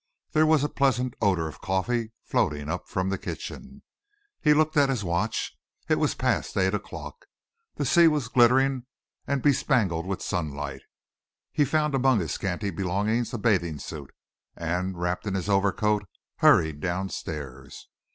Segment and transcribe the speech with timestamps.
[0.31, 3.83] There was a pleasant odour of coffee floating up from the kitchen.
[4.41, 5.55] He looked at his watch
[5.89, 7.27] it was past eight o'clock.
[7.75, 8.87] The sea was glittering
[9.27, 10.81] and bespangled with sunlight.
[11.51, 14.11] He found among his scanty belongings a bathing suit,
[14.55, 16.05] and, wrapped in his overcoat,
[16.37, 17.87] hurried down stairs.